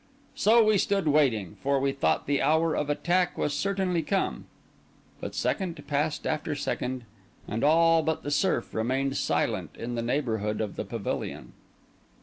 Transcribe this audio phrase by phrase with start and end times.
[0.33, 4.45] So we stood waiting, for we thought the hour of attack was certainly come;
[5.19, 7.03] but second passed after second,
[7.47, 11.53] and all but the surf remained silent in the neighbourhood of the pavilion.